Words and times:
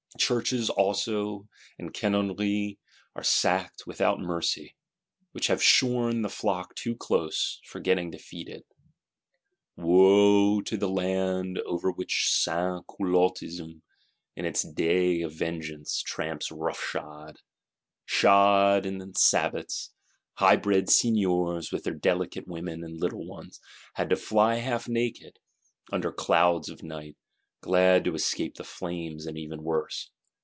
Churches 0.19 0.69
also, 0.69 1.47
and 1.79 1.91
Canonries, 1.93 2.75
are 3.15 3.23
sacked, 3.23 3.87
without 3.87 4.19
mercy; 4.19 4.75
which 5.31 5.47
have 5.47 5.63
shorn 5.63 6.21
the 6.21 6.29
flock 6.29 6.75
too 6.75 6.95
close, 6.95 7.59
forgetting 7.65 8.11
to 8.11 8.17
feed 8.19 8.47
it. 8.49 8.67
Wo 9.75 10.61
to 10.61 10.77
the 10.77 10.87
land 10.89 11.57
over 11.59 11.89
which 11.91 12.27
Sansculottism, 12.29 13.81
in 14.35 14.45
its 14.45 14.61
day 14.61 15.21
of 15.23 15.33
vengeance, 15.33 16.03
tramps 16.03 16.51
roughshod,—shod 16.51 18.85
in 18.85 19.15
sabots! 19.15 19.91
Highbred 20.39 20.89
Seigneurs, 20.91 21.71
with 21.71 21.85
their 21.85 21.95
delicate 21.95 22.47
women 22.47 22.83
and 22.83 22.99
little 22.99 23.25
ones, 23.25 23.59
had 23.95 24.09
to 24.11 24.15
"fly 24.17 24.55
half 24.57 24.87
naked," 24.87 25.39
under 25.91 26.11
cloud 26.11 26.69
of 26.69 26.83
night; 26.83 27.17
glad 27.59 28.03
to 28.03 28.13
escape 28.15 28.55
the 28.55 28.63
flames, 28.63 29.25
and 29.27 29.37
even 29.37 29.61
worse. 29.61 30.09